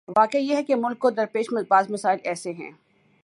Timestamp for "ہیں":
2.51-2.71